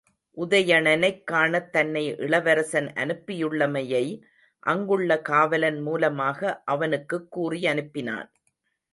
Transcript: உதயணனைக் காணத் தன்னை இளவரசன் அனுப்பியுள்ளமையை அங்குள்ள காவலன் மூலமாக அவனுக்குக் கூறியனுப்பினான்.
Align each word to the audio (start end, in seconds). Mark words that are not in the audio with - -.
உதயணனைக் 0.37 1.23
காணத் 1.23 1.71
தன்னை 1.71 2.17
இளவரசன் 2.17 2.87
அனுப்பியுள்ளமையை 2.93 4.21
அங்குள்ள 4.59 5.21
காவலன் 5.21 5.79
மூலமாக 5.79 6.61
அவனுக்குக் 6.65 7.39
கூறியனுப்பினான். 7.39 8.31